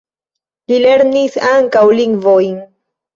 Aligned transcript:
Li 0.71 0.79
lernis 0.85 1.37
ankaŭ 1.49 1.83
lingvojn. 1.99 2.57